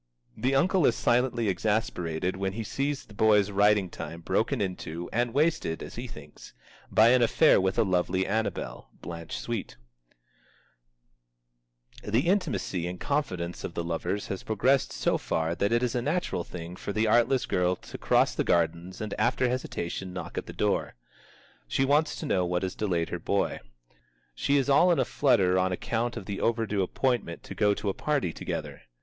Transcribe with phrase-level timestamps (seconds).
[0.35, 5.31] The uncle is silently exasperated when he sees his boy's writing time broken into, and
[5.31, 6.55] wasted, as he thinks,
[6.89, 9.75] by an affair with a lovely Annabel (Blanche Sweet).
[12.03, 16.01] The intimacy and confidence of the lovers has progressed so far that it is a
[16.01, 20.47] natural thing for the artless girl to cross the gardens and after hesitation knock at
[20.47, 20.95] the door.
[21.67, 23.59] She wants to know what has delayed her boy.
[24.33, 27.89] She is all in a flutter on account of the overdue appointment to go to
[27.89, 28.81] a party together.